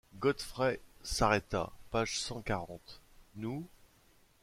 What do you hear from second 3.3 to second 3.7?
Nous?…